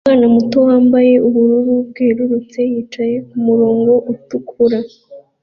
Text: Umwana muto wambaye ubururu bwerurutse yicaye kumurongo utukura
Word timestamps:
Umwana 0.03 0.25
muto 0.35 0.57
wambaye 0.67 1.13
ubururu 1.27 1.73
bwerurutse 1.89 2.59
yicaye 2.71 3.15
kumurongo 3.29 3.93
utukura 4.11 4.79